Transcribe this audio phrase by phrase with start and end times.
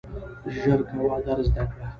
[0.59, 1.83] ژر کوه درس زده کړه!